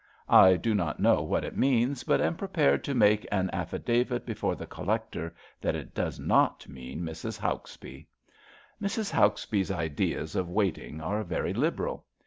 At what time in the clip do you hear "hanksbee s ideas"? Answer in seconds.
9.11-10.35